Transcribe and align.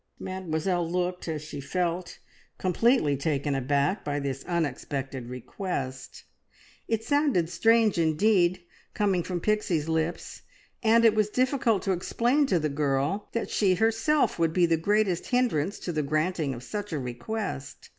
Mademoiselle 0.17 0.89
looked, 0.89 1.27
as 1.27 1.43
she 1.43 1.61
felt, 1.61 2.17
completely 2.57 3.15
taken 3.15 3.53
aback 3.53 4.03
by 4.03 4.19
this 4.19 4.43
unexpected 4.45 5.29
request. 5.29 6.23
It 6.87 7.03
sounded 7.03 7.51
strange 7.51 7.99
indeed 7.99 8.63
coming 8.95 9.21
from 9.21 9.41
Pixie's 9.41 9.87
lips, 9.87 10.41
and 10.81 11.05
it 11.05 11.13
was 11.13 11.29
difficult 11.29 11.83
to 11.83 11.91
explain 11.91 12.47
to 12.47 12.57
the 12.57 12.67
girl 12.67 13.29
that 13.33 13.51
she 13.51 13.75
herself 13.75 14.39
would 14.39 14.53
be 14.53 14.65
the 14.65 14.75
greatest 14.75 15.27
hindrance 15.27 15.77
to 15.77 15.91
the 15.91 16.01
granting 16.01 16.55
of 16.55 16.63
such 16.63 16.91
a 16.91 16.97
request. 16.97 17.89